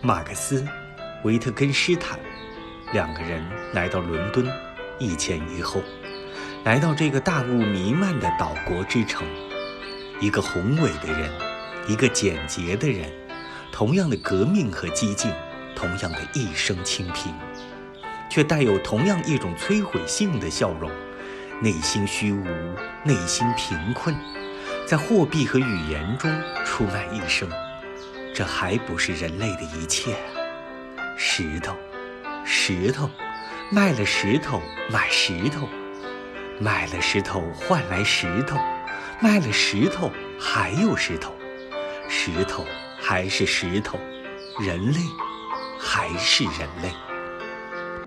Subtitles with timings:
[0.00, 0.64] 马克思、
[1.24, 2.20] 维特根斯坦
[2.92, 4.46] 两个人来到伦敦，
[4.96, 5.82] 一前一后，
[6.64, 9.26] 来到这个大雾弥漫的岛国之城。
[10.20, 11.28] 一个宏伟的人，
[11.88, 13.10] 一个简洁的人，
[13.72, 15.32] 同样的革命和激进，
[15.74, 17.34] 同样的一生清贫，
[18.30, 20.88] 却带有同样一种摧毁性的笑容。
[21.60, 22.44] 内心虚无，
[23.02, 24.14] 内心贫困，
[24.86, 26.30] 在货币和语言中
[26.64, 27.48] 出卖一生。
[28.38, 30.30] 这还不是人类的一切啊！
[31.16, 31.76] 石头，
[32.44, 33.10] 石头，
[33.68, 35.68] 卖了石头买石头，
[36.60, 38.56] 卖了石头换来石头，
[39.20, 41.34] 卖了石头还有石头，
[42.08, 42.64] 石头
[43.00, 43.98] 还是石头，
[44.60, 45.00] 人类
[45.76, 47.07] 还是人类。